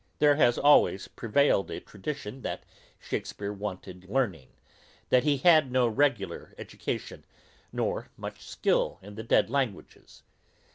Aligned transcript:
There 0.17 0.37
has 0.37 0.57
always 0.57 1.07
prevailed 1.07 1.69
a 1.69 1.79
tradition, 1.79 2.41
that 2.41 2.63
Shakespeare 2.97 3.53
wanted 3.53 4.09
learning, 4.09 4.49
that 5.09 5.23
he 5.25 5.37
had 5.37 5.71
no 5.71 5.87
regular 5.87 6.55
education, 6.57 7.23
nor 7.71 8.09
much 8.17 8.41
skill 8.41 8.97
in 9.03 9.13
the 9.13 9.21
dead 9.21 9.51
languages. 9.51 10.23